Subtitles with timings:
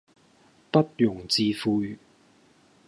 [0.71, 1.99] 不容置喙